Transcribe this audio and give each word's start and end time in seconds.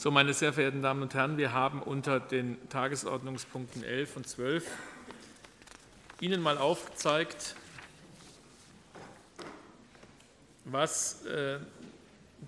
So, 0.00 0.10
meine 0.10 0.32
sehr 0.32 0.54
verehrten 0.54 0.80
Damen 0.80 1.02
und 1.02 1.12
Herren, 1.12 1.36
wir 1.36 1.52
haben 1.52 1.82
unter 1.82 2.20
den 2.20 2.56
Tagesordnungspunkten 2.70 3.84
11 3.84 4.16
und 4.16 4.26
12 4.26 4.66
Ihnen 6.22 6.40
mal 6.40 6.56
aufgezeigt, 6.56 7.54
was 10.64 11.26
äh, 11.26 11.58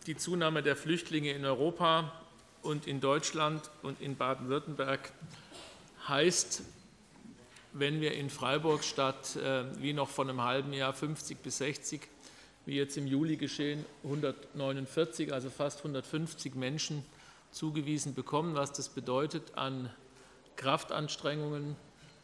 die 0.06 0.16
Zunahme 0.16 0.62
der 0.62 0.76
Flüchtlinge 0.76 1.32
in 1.32 1.44
Europa 1.44 2.10
und 2.62 2.86
in 2.86 3.02
Deutschland 3.02 3.70
und 3.82 4.00
in 4.00 4.16
Baden-Württemberg 4.16 5.12
heißt, 6.08 6.62
wenn 7.74 8.00
wir 8.00 8.14
in 8.14 8.30
Freiburg 8.30 8.82
statt 8.82 9.36
äh, 9.36 9.64
wie 9.78 9.92
noch 9.92 10.08
vor 10.08 10.24
einem 10.24 10.42
halben 10.42 10.72
Jahr 10.72 10.94
50 10.94 11.36
bis 11.42 11.58
60, 11.58 12.00
wie 12.64 12.76
jetzt 12.76 12.96
im 12.96 13.06
Juli 13.06 13.36
geschehen, 13.36 13.84
149, 14.04 15.34
also 15.34 15.50
fast 15.50 15.80
150 15.80 16.54
Menschen 16.54 17.04
zugewiesen 17.52 18.14
bekommen, 18.14 18.54
was 18.54 18.72
das 18.72 18.88
bedeutet 18.88 19.56
an 19.56 19.90
Kraftanstrengungen 20.56 21.76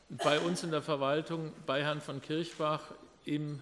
bei 0.08 0.40
uns 0.40 0.62
in 0.62 0.70
der 0.70 0.82
Verwaltung, 0.82 1.52
bei 1.66 1.82
Herrn 1.82 2.00
von 2.00 2.20
Kirchbach 2.22 2.82
im, 3.24 3.60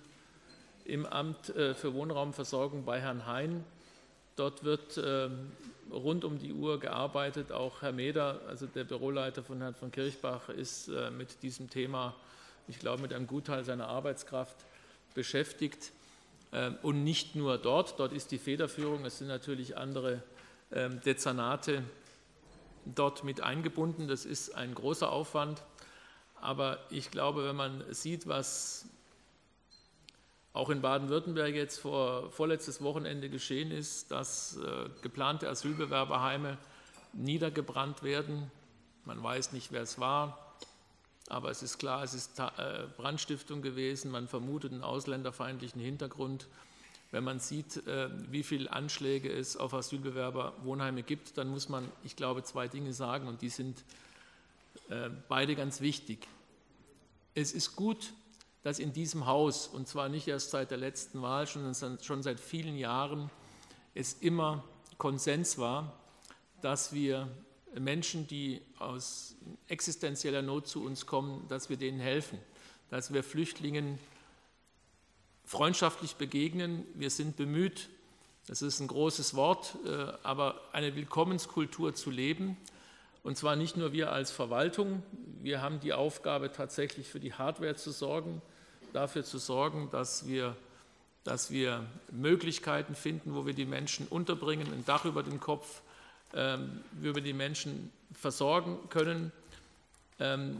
im 0.84 1.04
Amt 1.04 1.50
äh, 1.50 1.74
für 1.74 1.92
Wohnraumversorgung 1.92 2.84
bei 2.84 3.00
Herrn 3.00 3.26
Hein. 3.26 3.64
Dort 4.36 4.64
wird 4.64 5.00
ähm, 5.04 5.50
rund 5.90 6.24
um 6.24 6.38
die 6.38 6.52
Uhr 6.52 6.78
gearbeitet. 6.78 7.52
Auch 7.52 7.82
Herr 7.82 7.92
Meder, 7.92 8.40
also 8.46 8.66
der 8.66 8.84
Büroleiter 8.84 9.42
von 9.42 9.60
Herrn 9.60 9.74
von 9.74 9.90
Kirchbach, 9.90 10.48
ist 10.50 10.88
äh, 10.88 11.10
mit 11.10 11.42
diesem 11.42 11.68
Thema, 11.68 12.14
ich 12.68 12.78
glaube, 12.78 13.02
mit 13.02 13.12
einem 13.12 13.26
Gutteil 13.26 13.64
seiner 13.64 13.88
Arbeitskraft 13.88 14.56
beschäftigt. 15.14 15.92
Ähm, 16.52 16.76
und 16.82 17.02
nicht 17.02 17.34
nur 17.34 17.58
dort, 17.58 17.98
dort 17.98 18.12
ist 18.12 18.30
die 18.30 18.38
Federführung, 18.38 19.04
es 19.04 19.18
sind 19.18 19.28
natürlich 19.28 19.76
andere 19.76 20.22
Dezernate 20.70 21.84
dort 22.84 23.24
mit 23.24 23.40
eingebunden. 23.40 24.08
Das 24.08 24.24
ist 24.24 24.54
ein 24.54 24.74
großer 24.74 25.10
Aufwand. 25.10 25.62
Aber 26.40 26.78
ich 26.90 27.10
glaube, 27.10 27.44
wenn 27.44 27.56
man 27.56 27.82
sieht, 27.92 28.26
was 28.26 28.86
auch 30.52 30.70
in 30.70 30.80
Baden-Württemberg 30.80 31.54
jetzt 31.54 31.78
vor 31.80 32.30
vorletztes 32.30 32.80
Wochenende 32.80 33.28
geschehen 33.28 33.70
ist, 33.70 34.10
dass 34.10 34.56
äh, 34.56 34.88
geplante 35.02 35.48
Asylbewerberheime 35.50 36.56
niedergebrannt 37.12 38.02
werden. 38.02 38.50
Man 39.04 39.22
weiß 39.22 39.52
nicht, 39.52 39.70
wer 39.72 39.82
es 39.82 39.98
war, 39.98 40.56
aber 41.28 41.50
es 41.50 41.62
ist 41.62 41.78
klar, 41.78 42.02
es 42.02 42.14
ist 42.14 42.38
äh, 42.38 42.86
Brandstiftung 42.96 43.60
gewesen. 43.60 44.10
Man 44.10 44.28
vermutet 44.28 44.72
einen 44.72 44.82
ausländerfeindlichen 44.82 45.80
Hintergrund. 45.80 46.46
Wenn 47.10 47.24
man 47.24 47.38
sieht, 47.38 47.86
äh, 47.86 48.10
wie 48.30 48.42
viele 48.42 48.72
Anschläge 48.72 49.30
es 49.30 49.56
auf 49.56 49.74
Asylbewerberwohnheime 49.74 51.02
gibt, 51.02 51.38
dann 51.38 51.48
muss 51.48 51.68
man, 51.68 51.90
ich 52.04 52.16
glaube, 52.16 52.42
zwei 52.42 52.68
Dinge 52.68 52.92
sagen 52.92 53.28
und 53.28 53.42
die 53.42 53.48
sind 53.48 53.84
äh, 54.88 55.10
beide 55.28 55.54
ganz 55.54 55.80
wichtig. 55.80 56.26
Es 57.34 57.52
ist 57.52 57.76
gut, 57.76 58.12
dass 58.62 58.78
in 58.78 58.92
diesem 58.92 59.26
Haus, 59.26 59.68
und 59.68 59.86
zwar 59.86 60.08
nicht 60.08 60.26
erst 60.26 60.50
seit 60.50 60.72
der 60.72 60.78
letzten 60.78 61.22
Wahl, 61.22 61.46
sondern 61.46 61.98
schon 62.02 62.22
seit 62.22 62.40
vielen 62.40 62.76
Jahren, 62.76 63.30
es 63.94 64.14
immer 64.14 64.64
Konsens 64.98 65.58
war, 65.58 65.98
dass 66.60 66.92
wir 66.92 67.28
Menschen, 67.78 68.26
die 68.26 68.60
aus 68.78 69.36
existenzieller 69.68 70.42
Not 70.42 70.66
zu 70.66 70.84
uns 70.84 71.06
kommen, 71.06 71.46
dass 71.48 71.68
wir 71.68 71.76
denen 71.76 72.00
helfen, 72.00 72.38
dass 72.90 73.12
wir 73.12 73.22
Flüchtlingen 73.22 73.98
freundschaftlich 75.46 76.16
begegnen. 76.16 76.84
Wir 76.94 77.10
sind 77.10 77.36
bemüht, 77.36 77.88
das 78.48 78.62
ist 78.62 78.80
ein 78.80 78.88
großes 78.88 79.34
Wort, 79.34 79.76
äh, 79.86 80.12
aber 80.22 80.60
eine 80.72 80.94
Willkommenskultur 80.94 81.94
zu 81.94 82.10
leben. 82.10 82.56
Und 83.22 83.36
zwar 83.36 83.56
nicht 83.56 83.76
nur 83.76 83.92
wir 83.92 84.12
als 84.12 84.30
Verwaltung. 84.30 85.02
Wir 85.42 85.60
haben 85.62 85.80
die 85.80 85.92
Aufgabe, 85.92 86.52
tatsächlich 86.52 87.08
für 87.08 87.18
die 87.18 87.32
Hardware 87.32 87.74
zu 87.74 87.90
sorgen, 87.90 88.40
dafür 88.92 89.24
zu 89.24 89.38
sorgen, 89.38 89.88
dass 89.90 90.28
wir, 90.28 90.56
dass 91.24 91.50
wir 91.50 91.84
Möglichkeiten 92.12 92.94
finden, 92.94 93.34
wo 93.34 93.46
wir 93.46 93.54
die 93.54 93.64
Menschen 93.64 94.06
unterbringen, 94.08 94.72
ein 94.72 94.84
Dach 94.84 95.04
über 95.04 95.24
den 95.24 95.40
Kopf, 95.40 95.82
ähm, 96.34 96.80
wie 96.92 97.14
wir 97.14 97.22
die 97.22 97.32
Menschen 97.32 97.90
versorgen 98.12 98.78
können. 98.90 99.32
Ähm, 100.20 100.58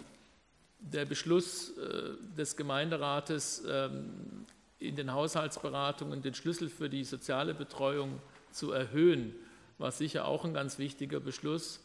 der 0.81 1.05
Beschluss 1.05 1.71
äh, 1.79 2.15
des 2.37 2.57
Gemeinderates 2.57 3.63
ähm, 3.69 4.45
in 4.79 4.97
den 4.97 5.13
Haushaltsberatungen 5.13 6.23
den 6.23 6.35
Schlüssel 6.35 6.69
für 6.69 6.89
die 6.89 7.05
soziale 7.05 7.55
Betreuung 7.55 8.21
zu 8.51 8.73
erhöhen, 8.73 9.35
war 9.79 9.91
sicher 9.91 10.27
auch 10.27 10.45
ein 10.45 10.55
ganz 10.55 10.79
wichtiger 10.79 11.21
Beschluss. 11.21 11.81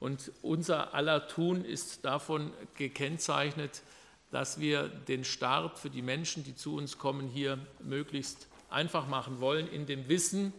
Und 0.00 0.32
unser 0.42 0.94
aller 0.94 1.28
Tun 1.28 1.64
ist 1.64 2.04
davon 2.04 2.52
gekennzeichnet, 2.76 3.82
dass 4.30 4.58
wir 4.58 4.88
den 4.88 5.24
Start 5.24 5.78
für 5.78 5.90
die 5.90 6.02
Menschen, 6.02 6.42
die 6.42 6.54
zu 6.54 6.74
uns 6.74 6.98
kommen, 6.98 7.28
hier 7.28 7.58
möglichst 7.80 8.48
einfach 8.70 9.06
machen 9.06 9.40
wollen, 9.40 9.68
in 9.68 9.86
dem 9.86 10.08
Wissen, 10.08 10.52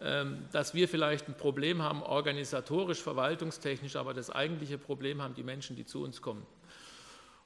ähm, 0.00 0.44
dass 0.52 0.74
wir 0.74 0.88
vielleicht 0.88 1.28
ein 1.28 1.36
Problem 1.36 1.82
haben, 1.82 2.02
organisatorisch, 2.02 3.00
verwaltungstechnisch, 3.00 3.96
aber 3.96 4.14
das 4.14 4.30
eigentliche 4.30 4.78
Problem 4.78 5.20
haben 5.22 5.34
die 5.34 5.42
Menschen, 5.42 5.76
die 5.76 5.84
zu 5.84 6.02
uns 6.02 6.22
kommen. 6.22 6.46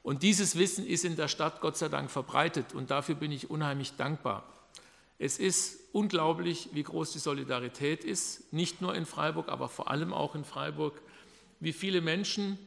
Und 0.03 0.23
dieses 0.23 0.57
Wissen 0.57 0.87
ist 0.87 1.05
in 1.05 1.17
der 1.17 1.29
Stadt 1.29 1.61
Gott 1.61 1.77
sei 1.77 1.89
Dank 1.89 2.11
verbreitet 2.11 2.75
und 2.75 2.91
dafür 2.91 3.15
bin 3.15 3.31
ich 3.31 3.51
unheimlich 3.51 3.93
dankbar. 3.97 4.45
Es 5.19 5.39
ist 5.39 5.79
unglaublich, 5.93 6.71
wie 6.73 6.83
groß 6.83 7.13
die 7.13 7.21
Solidarität 7.21 8.05
ist, 8.05 8.53
nicht 8.53 8.81
nur 8.81 8.95
in 8.95 9.07
Freiburg, 9.07 9.49
aber 9.49 9.69
vor 9.69 9.91
allem 9.91 10.13
auch 10.13 10.35
in 10.35 10.45
Freiburg, 10.45 11.01
wie 11.61 11.73
viele 11.73 12.01
Menschen 12.01 12.59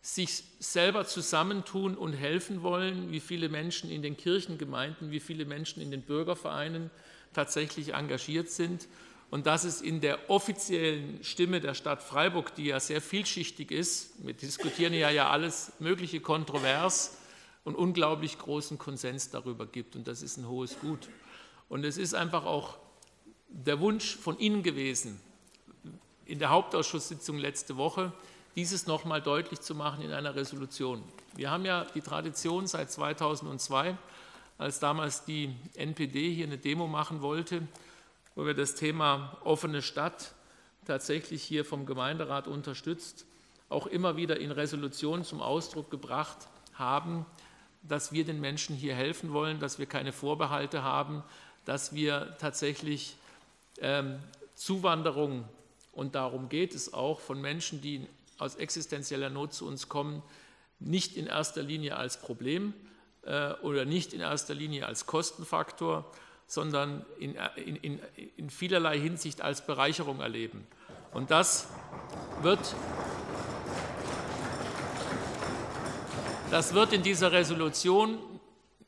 sich 0.00 0.44
selber 0.58 1.04
zusammentun 1.04 1.94
und 1.94 2.14
helfen 2.14 2.62
wollen, 2.62 3.10
wie 3.12 3.20
viele 3.20 3.50
Menschen 3.50 3.90
in 3.90 4.00
den 4.00 4.16
Kirchengemeinden, 4.16 5.10
wie 5.10 5.20
viele 5.20 5.44
Menschen 5.44 5.82
in 5.82 5.90
den 5.90 6.02
Bürgervereinen 6.02 6.90
tatsächlich 7.34 7.92
engagiert 7.92 8.48
sind 8.48 8.88
und 9.30 9.46
dass 9.46 9.64
es 9.64 9.82
in 9.82 10.00
der 10.00 10.30
offiziellen 10.30 11.22
Stimme 11.22 11.60
der 11.60 11.74
Stadt 11.74 12.02
Freiburg, 12.02 12.54
die 12.54 12.66
ja 12.66 12.80
sehr 12.80 13.02
vielschichtig 13.02 13.70
ist, 13.70 14.12
wir 14.24 14.32
diskutieren 14.32 14.94
ja, 14.94 15.10
ja 15.10 15.28
alles 15.28 15.72
mögliche 15.78 16.20
kontrovers 16.20 17.18
und 17.64 17.74
unglaublich 17.74 18.38
großen 18.38 18.78
Konsens 18.78 19.30
darüber 19.30 19.66
gibt. 19.66 19.96
Und 19.96 20.08
das 20.08 20.22
ist 20.22 20.38
ein 20.38 20.48
hohes 20.48 20.78
Gut. 20.80 21.08
Und 21.68 21.84
es 21.84 21.98
ist 21.98 22.14
einfach 22.14 22.46
auch 22.46 22.78
der 23.48 23.80
Wunsch 23.80 24.16
von 24.16 24.38
Ihnen 24.38 24.62
gewesen, 24.62 25.20
in 26.24 26.38
der 26.38 26.48
Hauptausschusssitzung 26.48 27.36
letzte 27.36 27.76
Woche, 27.76 28.12
dieses 28.56 28.86
nochmal 28.86 29.20
deutlich 29.20 29.60
zu 29.60 29.74
machen 29.74 30.02
in 30.02 30.12
einer 30.12 30.34
Resolution. 30.34 31.02
Wir 31.36 31.50
haben 31.50 31.66
ja 31.66 31.84
die 31.94 32.00
Tradition 32.00 32.66
seit 32.66 32.90
2002, 32.90 33.96
als 34.56 34.80
damals 34.80 35.24
die 35.24 35.54
NPD 35.74 36.32
hier 36.34 36.46
eine 36.46 36.58
Demo 36.58 36.86
machen 36.86 37.20
wollte, 37.20 37.68
wo 38.38 38.46
wir 38.46 38.54
das 38.54 38.76
Thema 38.76 39.36
offene 39.42 39.82
Stadt 39.82 40.32
tatsächlich 40.86 41.42
hier 41.42 41.64
vom 41.64 41.86
Gemeinderat 41.86 42.46
unterstützt, 42.46 43.26
auch 43.68 43.88
immer 43.88 44.16
wieder 44.16 44.38
in 44.38 44.52
Resolutionen 44.52 45.24
zum 45.24 45.42
Ausdruck 45.42 45.90
gebracht 45.90 46.46
haben, 46.72 47.26
dass 47.82 48.12
wir 48.12 48.24
den 48.24 48.40
Menschen 48.40 48.76
hier 48.76 48.94
helfen 48.94 49.32
wollen, 49.32 49.58
dass 49.58 49.80
wir 49.80 49.86
keine 49.86 50.12
Vorbehalte 50.12 50.84
haben, 50.84 51.24
dass 51.64 51.96
wir 51.96 52.36
tatsächlich 52.38 53.16
ähm, 53.80 54.20
Zuwanderung, 54.54 55.42
und 55.90 56.14
darum 56.14 56.48
geht 56.48 56.76
es 56.76 56.94
auch, 56.94 57.18
von 57.18 57.40
Menschen, 57.40 57.80
die 57.82 58.06
aus 58.38 58.54
existenzieller 58.54 59.30
Not 59.30 59.52
zu 59.52 59.66
uns 59.66 59.88
kommen, 59.88 60.22
nicht 60.78 61.16
in 61.16 61.26
erster 61.26 61.64
Linie 61.64 61.96
als 61.96 62.20
Problem 62.20 62.72
äh, 63.22 63.54
oder 63.62 63.84
nicht 63.84 64.12
in 64.12 64.20
erster 64.20 64.54
Linie 64.54 64.86
als 64.86 65.06
Kostenfaktor, 65.06 66.08
sondern 66.48 67.04
in, 67.20 67.36
in, 67.56 68.00
in 68.36 68.50
vielerlei 68.50 68.98
Hinsicht 68.98 69.42
als 69.42 69.64
Bereicherung 69.64 70.20
erleben. 70.20 70.66
Und 71.12 71.30
das 71.30 71.68
wird, 72.40 72.58
das 76.50 76.72
wird 76.72 76.94
in 76.94 77.02
dieser 77.02 77.32
Resolution, 77.32 78.18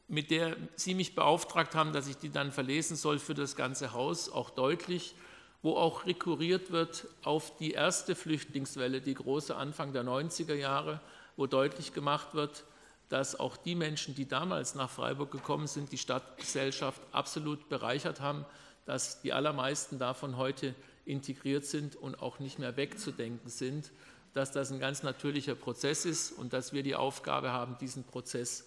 mit 0.09 0.31
der 0.31 0.57
Sie 0.75 0.95
mich 0.95 1.15
beauftragt 1.15 1.75
haben, 1.75 1.93
dass 1.93 2.09
ich 2.09 2.17
die 2.17 2.31
dann 2.31 2.51
verlesen 2.51 2.97
soll 2.97 3.19
für 3.19 3.35
das 3.35 3.55
ganze 3.57 3.93
Haus, 3.93 4.33
auch 4.33 4.51
deutlich, 4.51 5.15
wo 5.63 5.77
auch 5.77 6.07
rekurriert 6.07 6.73
wird 6.73 7.07
auf 7.23 7.57
die 7.59 7.73
erste 7.73 8.15
Flüchtlingswelle, 8.15 9.03
die 9.03 9.15
große 9.15 9.55
Anfang 9.55 9.93
der 9.93 10.03
90er 10.03 10.55
Jahre, 10.55 11.01
wo 11.37 11.47
deutlich 11.47 11.93
gemacht 11.93 12.35
wird, 12.35 12.65
dass 13.11 13.39
auch 13.39 13.57
die 13.57 13.75
Menschen, 13.75 14.15
die 14.15 14.27
damals 14.27 14.75
nach 14.77 14.89
Freiburg 14.89 15.33
gekommen 15.33 15.67
sind, 15.67 15.93
die 15.93 15.99
Stadtgesellschaft 15.99 17.03
absolut 17.13 17.69
bereichert 17.69 18.21
haben, 18.21 18.47
dass 18.87 19.21
die 19.21 19.33
allermeisten 19.33 19.99
davon 19.99 20.37
heute 20.37 20.75
integriert 21.05 21.67
sind 21.67 21.97
und 21.97 22.23
auch 22.23 22.39
nicht 22.39 22.61
mehr 22.61 22.77
wegzudenken 22.77 23.51
sind, 23.51 23.91
dass 24.33 24.53
das 24.53 24.71
ein 24.71 24.79
ganz 24.79 25.03
natürlicher 25.03 25.57
Prozess 25.57 26.05
ist 26.05 26.31
und 26.31 26.53
dass 26.53 26.73
wir 26.73 26.85
die 26.85 26.95
Aufgabe 26.95 27.51
haben, 27.51 27.77
diesen 27.79 28.05
Prozess 28.05 28.65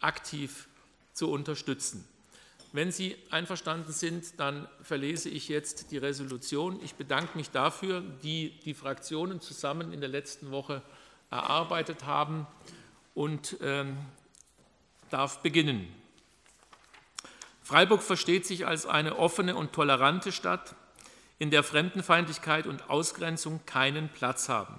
aktiv 0.00 0.68
zu 1.12 1.30
unterstützen. 1.30 2.06
Wenn 2.72 2.90
Sie 2.90 3.16
einverstanden 3.30 3.92
sind, 3.92 4.40
dann 4.40 4.68
verlese 4.82 5.28
ich 5.28 5.48
jetzt 5.48 5.92
die 5.92 5.98
Resolution. 5.98 6.80
Ich 6.82 6.96
bedanke 6.96 7.38
mich 7.38 7.50
dafür, 7.50 8.02
die 8.22 8.58
die 8.64 8.74
Fraktionen 8.74 9.40
zusammen 9.40 9.92
in 9.92 10.00
der 10.00 10.10
letzten 10.10 10.50
Woche 10.50 10.82
erarbeitet 11.30 12.04
haben 12.04 12.46
und 13.18 13.56
ähm, 13.62 13.96
darf 15.10 15.42
beginnen. 15.42 15.88
Freiburg 17.64 18.00
versteht 18.00 18.46
sich 18.46 18.64
als 18.64 18.86
eine 18.86 19.18
offene 19.18 19.56
und 19.56 19.72
tolerante 19.72 20.30
Stadt, 20.30 20.76
in 21.40 21.50
der 21.50 21.64
Fremdenfeindlichkeit 21.64 22.68
und 22.68 22.88
Ausgrenzung 22.88 23.58
keinen 23.66 24.08
Platz 24.08 24.48
haben. 24.48 24.78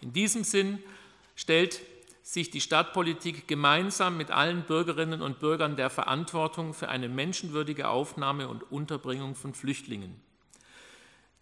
In 0.00 0.12
diesem 0.12 0.42
Sinn 0.42 0.82
stellt 1.36 1.80
sich 2.24 2.50
die 2.50 2.60
Stadtpolitik 2.60 3.46
gemeinsam 3.46 4.16
mit 4.16 4.32
allen 4.32 4.62
Bürgerinnen 4.62 5.22
und 5.22 5.38
Bürgern 5.38 5.76
der 5.76 5.88
Verantwortung 5.88 6.74
für 6.74 6.88
eine 6.88 7.08
menschenwürdige 7.08 7.88
Aufnahme 7.88 8.48
und 8.48 8.64
Unterbringung 8.72 9.36
von 9.36 9.54
Flüchtlingen. 9.54 10.20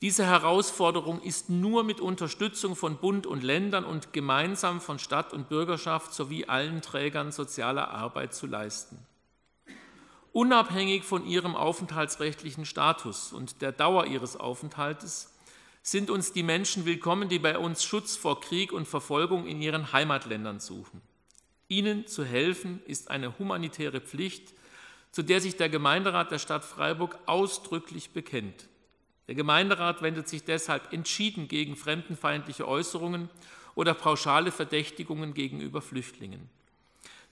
Diese 0.02 0.26
Herausforderung 0.26 1.23
ist 1.23 1.49
nur 1.49 1.82
mit 1.85 2.00
Unterstützung 2.00 2.76
von 2.76 2.99
Bund 2.99 3.26
und 3.26 3.43
Ländern 3.43 3.85
und 3.85 4.12
gemeinsam 4.12 4.81
von 4.81 4.99
Stadt 4.99 5.32
und 5.32 5.49
Bürgerschaft 5.49 6.12
sowie 6.12 6.44
allen 6.46 6.82
Trägern 6.82 7.32
sozialer 7.32 7.91
Arbeit 7.91 8.35
zu 8.35 8.46
leisten 8.46 8.99
unabhängig 10.35 11.05
von 11.05 11.26
ihrem 11.26 11.55
aufenthaltsrechtlichen 11.55 12.67
Status 12.67 13.32
und 13.32 13.62
der 13.62 13.73
Dauer 13.73 14.06
ihres 14.06 14.37
Aufenthaltes, 14.37 15.32
sind 15.81 16.11
uns 16.11 16.32
die 16.32 16.43
Menschen 16.43 16.87
willkommen, 16.87 17.29
die 17.29 17.38
bei 17.38 17.56
uns 17.56 17.85
Schutz 17.85 18.17
vor 18.17 18.40
Krieg 18.40 18.73
und 18.73 18.88
Verfolgung 18.88 19.47
in 19.47 19.62
ihren 19.62 19.93
Heimatländern 19.93 20.58
suchen. 20.58 21.00
Ihnen 21.69 22.06
zu 22.08 22.25
helfen 22.25 22.82
ist 22.87 23.11
eine 23.11 23.38
humanitäre 23.38 24.00
Pflicht, 24.00 24.55
zu 25.12 25.23
der 25.23 25.40
sich 25.40 25.56
der 25.56 25.69
Gemeinderat 25.69 26.32
der 26.32 26.40
Stadt 26.40 26.64
Freiburg 26.64 27.17
ausdrücklich 27.26 28.11
bekennt. 28.11 28.69
Der 29.26 29.35
Gemeinderat 29.35 30.03
wendet 30.03 30.29
sich 30.29 30.44
deshalb 30.44 30.93
entschieden 30.93 31.49
gegen 31.49 31.76
fremdenfeindliche 31.76 32.69
Äußerungen 32.69 33.31
oder 33.75 33.94
pauschale 33.94 34.53
Verdächtigungen 34.53 35.35
gegenüber 35.35 35.81
Flüchtlingen. 35.81 36.49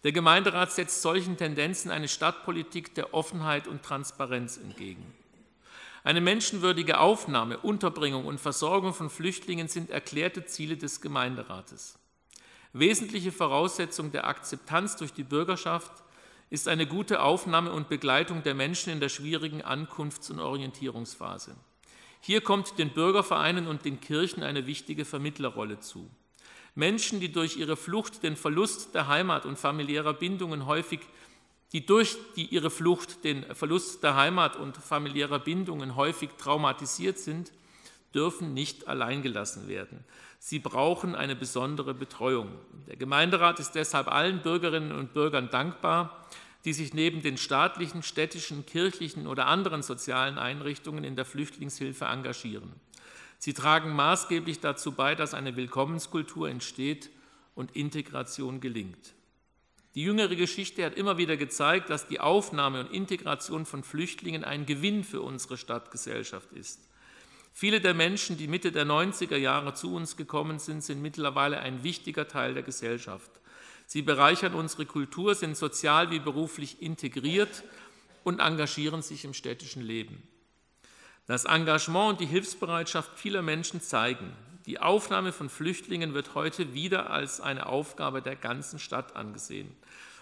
Der 0.05 0.13
Gemeinderat 0.13 0.73
setzt 0.73 1.03
solchen 1.03 1.37
Tendenzen 1.37 1.91
eine 1.91 2.09
Stadtpolitik 2.09 2.95
der 2.95 3.15
Offenheit 3.15 3.69
und 3.69 3.83
Transparenz 3.83 4.57
entgegen. 4.57 5.15
Eine 6.03 6.21
menschenwürdige 6.21 6.99
Aufnahme, 6.99 7.59
Unterbringung 7.59 8.27
und 8.27 8.41
Versorgung 8.41 8.93
von 8.93 9.09
Flüchtlingen 9.09 9.69
sind 9.69 9.91
erklärte 9.91 10.45
Ziele 10.47 10.77
des 10.77 11.01
Gemeinderates. 11.01 11.99
Wesentliche 12.73 13.31
Voraussetzung 13.31 14.11
der 14.11 14.27
Akzeptanz 14.27 14.97
durch 14.97 15.13
die 15.13 15.23
Bürgerschaft 15.23 15.93
ist 16.51 16.67
eine 16.67 16.87
gute 16.87 17.23
Aufnahme 17.23 17.71
und 17.71 17.89
Begleitung 17.89 18.43
der 18.43 18.55
Menschen 18.55 18.93
in 18.93 18.99
der 18.99 19.11
schwierigen 19.11 19.63
Ankunfts- 19.63 20.31
und 20.31 20.41
Orientierungsphase. 20.41 21.55
Hier 22.25 22.41
kommt 22.41 22.79
den 22.79 22.91
Bürgervereinen 22.91 23.67
und 23.67 23.85
den 23.85 24.01
Kirchen 24.01 24.45
eine 24.45 24.69
wichtige 24.69 25.05
Vermittlerrolle 25.05 25.81
zu. 25.81 26.09
Menschen, 26.77 27.19
die 27.19 27.33
durch 27.33 27.57
ihre 27.57 27.77
Flucht 27.77 28.23
den 28.23 28.37
Verlust 28.37 28.95
der 28.95 29.09
Heimat 29.09 29.45
und 29.45 29.59
familiärer 29.59 30.15
Bindungen 30.15 30.67
häufig, 30.67 31.01
die 31.73 31.85
durch 31.85 32.17
die 32.37 32.47
ihre 32.47 32.71
Flucht 32.71 33.25
den 33.25 33.43
Verlust 33.57 34.05
der 34.05 34.15
Heimat 34.15 34.55
und 34.55 34.77
familiärer 34.77 35.41
Bindungen 35.41 35.97
häufig 35.97 36.31
traumatisiert 36.39 37.19
sind, 37.19 37.51
dürfen 38.15 38.55
nicht 38.55 38.87
alleingelassen 38.87 39.67
werden. 39.67 40.05
Sie 40.39 40.61
brauchen 40.61 41.17
eine 41.17 41.35
besondere 41.35 41.93
Betreuung. 41.93 42.53
Der 42.87 42.97
Gemeinderat 42.97 43.59
ist 43.59 43.73
deshalb 43.73 44.07
allen 44.07 44.43
Bürgerinnen 44.43 44.93
und 44.93 45.13
Bürgern 45.13 45.51
dankbar, 45.51 46.25
die 46.65 46.73
sich 46.73 46.95
neben 46.95 47.23
den 47.23 47.37
staatlichen, 47.37 48.03
städtischen, 48.03 48.65
kirchlichen 48.67 49.27
oder 49.27 49.47
anderen 49.47 49.83
sozialen 49.83 50.39
Einrichtungen 50.39 51.05
in 51.05 51.17
der 51.17 51.25
Flüchtlingshilfe 51.25 52.05
engagieren. 52.05 52.73
Sie 53.39 53.55
tragen 53.55 53.95
maßgeblich 53.95 54.61
dazu 54.61 54.93
bei, 54.93 55.17
dass 55.17 55.35
eine 55.35 55.57
Willkommenskultur 55.57 56.49
entsteht 56.49 57.11
und 57.57 57.75
Integration 57.75 58.61
gelingt. 58.61 59.15
Die 59.95 60.05
jüngere 60.05 60.37
Geschichte 60.37 60.85
hat 60.85 60.95
immer 60.95 61.19
wieder 61.19 61.37
gezeigt, 61.37 61.91
dass 61.91 62.07
die 62.07 62.21
Aufnahme 62.21 62.81
und 62.81 62.93
Integration 62.93 63.67
von 63.67 63.83
Flüchtlingen 63.83 64.45
ein 64.45 64.65
Gewinn 64.65 65.05
für 65.05 65.21
unsere 65.21 65.59
Stadtgesellschaft 65.59 66.53
ist. 66.53 66.89
Viele 67.53 67.81
der 67.81 67.93
Menschen, 67.93 68.39
die 68.39 68.49
Mitte 68.49 68.73
der 68.73 68.87
90er 68.87 69.37
Jahre 69.37 69.75
zu 69.75 69.95
uns 69.95 70.17
gekommen 70.17 70.59
sind, 70.59 70.83
sind 70.83 71.03
mittlerweile 71.03 71.61
ein 71.61 71.83
wichtiger 71.83 72.27
Teil 72.27 72.55
der 72.55 72.63
Gesellschaft. 72.63 73.31
Sie 73.87 74.03
bereichern 74.03 74.55
unsere 74.55 74.87
Kultur, 74.87 75.35
sind 75.35 75.57
sozial 75.57 76.11
wie 76.11 76.19
beruflich 76.19 76.81
integriert 76.81 77.63
und 78.25 78.41
engagieren 78.41 79.03
sich 79.03 79.25
im 79.25 79.35
städtischen 79.35 79.83
Leben. 79.83 80.23
Das 81.27 81.45
Engagement 81.45 82.11
und 82.11 82.21
die 82.21 82.27
Hilfsbereitschaft 82.27 83.19
vieler 83.19 83.43
Menschen 83.43 83.81
zeigen, 83.81 84.33
die 84.67 84.79
Aufnahme 84.79 85.33
von 85.33 85.49
Flüchtlingen 85.49 86.15
wird 86.15 86.35
heute 86.35 86.73
wieder 86.73 87.11
als 87.11 87.41
eine 87.41 87.67
Aufgabe 87.67 88.23
der 88.23 88.37
ganzen 88.37 88.79
Stadt 88.79 89.17
angesehen. 89.17 89.75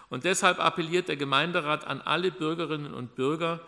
Und 0.09 0.25
deshalb 0.25 0.59
appelliert 0.59 1.07
der 1.07 1.15
Gemeinderat 1.15 1.85
an 1.85 2.01
alle 2.01 2.31
Bürgerinnen 2.31 2.93
und 2.93 3.15
Bürger, 3.15 3.61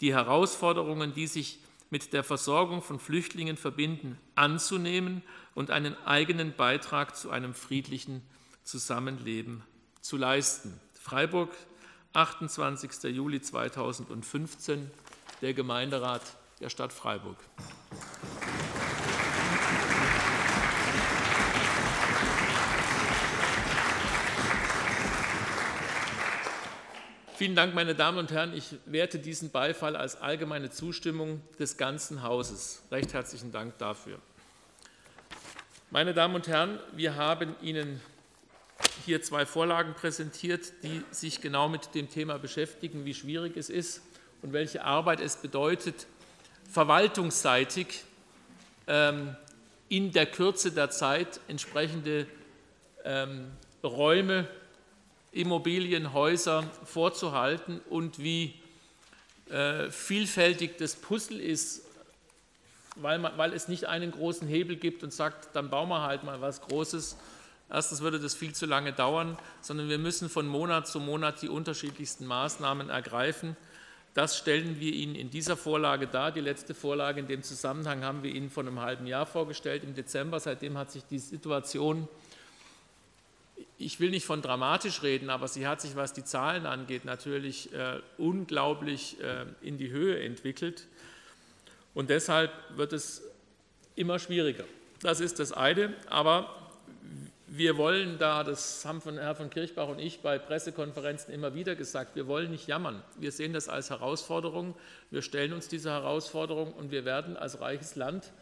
die 0.00 0.12
Herausforderungen, 0.12 1.14
die 1.14 1.26
sich 1.26 1.58
mit 1.90 2.12
der 2.12 2.24
Versorgung 2.24 2.82
von 2.82 2.98
Flüchtlingen 2.98 3.56
verbinden, 3.56 4.18
anzunehmen 4.34 5.22
und 5.54 5.70
einen 5.70 5.96
eigenen 6.04 6.54
Beitrag 6.54 7.16
zu 7.16 7.30
einem 7.30 7.54
friedlichen 7.54 8.22
Zusammenleben 8.66 9.62
zu 10.00 10.16
leisten. 10.16 10.80
Freiburg, 10.92 11.50
28. 12.14 13.04
Juli 13.14 13.40
2015, 13.40 14.90
der 15.40 15.54
Gemeinderat 15.54 16.22
der 16.58 16.68
Stadt 16.68 16.92
Freiburg. 16.92 17.36
Vielen 27.36 27.54
Dank, 27.54 27.72
meine 27.74 27.94
Damen 27.94 28.18
und 28.18 28.32
Herren. 28.32 28.52
Ich 28.52 28.74
werte 28.86 29.20
diesen 29.20 29.50
Beifall 29.50 29.94
als 29.94 30.20
allgemeine 30.20 30.70
Zustimmung 30.70 31.40
des 31.60 31.76
ganzen 31.76 32.24
Hauses. 32.24 32.82
Recht 32.90 33.14
herzlichen 33.14 33.52
Dank 33.52 33.78
dafür. 33.78 34.18
Meine 35.92 36.14
Damen 36.14 36.34
und 36.34 36.48
Herren, 36.48 36.80
wir 36.96 37.14
haben 37.14 37.54
Ihnen 37.62 38.00
hier 39.04 39.22
zwei 39.22 39.46
Vorlagen 39.46 39.94
präsentiert, 39.94 40.72
die 40.82 41.02
sich 41.10 41.40
genau 41.40 41.68
mit 41.68 41.94
dem 41.94 42.10
Thema 42.10 42.38
beschäftigen, 42.38 43.04
wie 43.04 43.14
schwierig 43.14 43.56
es 43.56 43.70
ist 43.70 44.02
und 44.42 44.52
welche 44.52 44.84
Arbeit 44.84 45.20
es 45.20 45.36
bedeutet, 45.36 46.06
verwaltungsseitig 46.70 48.04
ähm, 48.86 49.36
in 49.88 50.12
der 50.12 50.26
Kürze 50.26 50.72
der 50.72 50.90
Zeit 50.90 51.40
entsprechende 51.48 52.26
ähm, 53.04 53.52
Räume, 53.82 54.48
Immobilien, 55.32 56.12
Häuser 56.12 56.64
vorzuhalten 56.84 57.80
und 57.90 58.18
wie 58.18 58.54
äh, 59.50 59.90
vielfältig 59.90 60.76
das 60.78 60.96
Puzzle 60.96 61.40
ist, 61.40 61.82
weil, 62.96 63.18
man, 63.18 63.36
weil 63.36 63.52
es 63.52 63.68
nicht 63.68 63.86
einen 63.86 64.10
großen 64.10 64.48
Hebel 64.48 64.76
gibt 64.76 65.02
und 65.02 65.12
sagt, 65.12 65.54
dann 65.54 65.70
bauen 65.70 65.88
wir 65.88 66.02
halt 66.02 66.24
mal 66.24 66.40
was 66.40 66.62
Großes. 66.62 67.16
Erstens 67.68 68.00
würde 68.00 68.20
das 68.20 68.34
viel 68.34 68.54
zu 68.54 68.66
lange 68.66 68.92
dauern, 68.92 69.36
sondern 69.60 69.88
wir 69.88 69.98
müssen 69.98 70.28
von 70.28 70.46
Monat 70.46 70.86
zu 70.86 71.00
Monat 71.00 71.42
die 71.42 71.48
unterschiedlichsten 71.48 72.26
Maßnahmen 72.26 72.90
ergreifen. 72.90 73.56
Das 74.14 74.38
stellen 74.38 74.80
wir 74.80 74.92
Ihnen 74.94 75.14
in 75.14 75.30
dieser 75.30 75.56
Vorlage 75.56 76.06
dar. 76.06 76.32
Die 76.32 76.40
letzte 76.40 76.74
Vorlage 76.74 77.20
in 77.20 77.26
dem 77.26 77.42
Zusammenhang 77.42 78.02
haben 78.02 78.22
wir 78.22 78.34
Ihnen 78.34 78.50
vor 78.50 78.62
einem 78.62 78.80
halben 78.80 79.06
Jahr 79.06 79.26
vorgestellt, 79.26 79.84
im 79.84 79.94
Dezember. 79.94 80.40
Seitdem 80.40 80.78
hat 80.78 80.90
sich 80.90 81.04
die 81.04 81.18
Situation, 81.18 82.08
ich 83.76 84.00
will 84.00 84.10
nicht 84.10 84.24
von 84.24 84.40
dramatisch 84.40 85.02
reden, 85.02 85.28
aber 85.28 85.48
sie 85.48 85.66
hat 85.66 85.82
sich, 85.82 85.96
was 85.96 86.14
die 86.14 86.24
Zahlen 86.24 86.64
angeht, 86.64 87.04
natürlich 87.04 87.74
äh, 87.74 88.00
unglaublich 88.16 89.20
äh, 89.20 89.44
in 89.60 89.76
die 89.76 89.90
Höhe 89.90 90.18
entwickelt. 90.22 90.86
Und 91.94 92.10
deshalb 92.10 92.52
wird 92.76 92.92
es 92.94 93.22
immer 93.96 94.18
schwieriger. 94.18 94.64
Das 95.02 95.20
ist 95.20 95.40
das 95.40 95.52
eine. 95.52 95.92
Aber 96.08 96.65
wir 97.58 97.76
wollen 97.76 98.18
da, 98.18 98.44
das 98.44 98.84
haben 98.84 99.00
von 99.00 99.18
Herr 99.18 99.34
von 99.34 99.50
Kirchbach 99.50 99.88
und 99.88 99.98
ich 99.98 100.20
bei 100.20 100.38
Pressekonferenzen 100.38 101.32
immer 101.32 101.54
wieder 101.54 101.74
gesagt, 101.74 102.16
wir 102.16 102.26
wollen 102.26 102.50
nicht 102.50 102.66
jammern. 102.66 103.02
Wir 103.18 103.32
sehen 103.32 103.52
das 103.52 103.68
als 103.68 103.90
Herausforderung. 103.90 104.74
Wir 105.10 105.22
stellen 105.22 105.52
uns 105.52 105.68
diese 105.68 105.90
Herausforderung 105.90 106.72
und 106.72 106.90
wir 106.90 107.04
werden 107.04 107.36
als 107.36 107.60
reiches 107.60 107.96
Land 107.96 108.32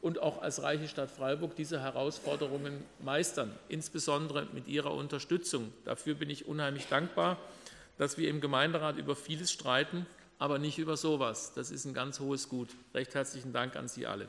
und 0.00 0.20
auch 0.20 0.42
als 0.42 0.62
reiche 0.62 0.88
Stadt 0.88 1.10
Freiburg 1.10 1.54
diese 1.56 1.80
Herausforderungen 1.80 2.82
meistern, 3.00 3.52
insbesondere 3.68 4.46
mit 4.52 4.68
Ihrer 4.68 4.92
Unterstützung. 4.92 5.72
Dafür 5.84 6.14
bin 6.14 6.30
ich 6.30 6.46
unheimlich 6.46 6.86
dankbar, 6.88 7.38
dass 7.98 8.18
wir 8.18 8.28
im 8.28 8.40
Gemeinderat 8.40 8.96
über 8.96 9.14
vieles 9.16 9.52
streiten, 9.52 10.06
aber 10.38 10.58
nicht 10.58 10.78
über 10.78 10.96
sowas. 10.96 11.52
Das 11.54 11.70
ist 11.70 11.84
ein 11.84 11.94
ganz 11.94 12.20
hohes 12.20 12.48
Gut. 12.48 12.68
Recht 12.94 13.14
herzlichen 13.14 13.52
Dank 13.52 13.76
an 13.76 13.86
Sie 13.86 14.06
alle. 14.06 14.26